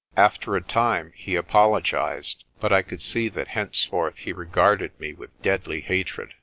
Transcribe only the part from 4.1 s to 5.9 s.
he regarded me with deadly